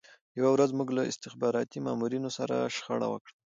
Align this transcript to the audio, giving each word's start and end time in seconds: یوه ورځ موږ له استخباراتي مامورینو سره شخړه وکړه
یوه 0.39 0.49
ورځ 0.53 0.69
موږ 0.79 0.89
له 0.97 1.03
استخباراتي 1.11 1.79
مامورینو 1.85 2.29
سره 2.37 2.55
شخړه 2.75 3.07
وکړه 3.09 3.33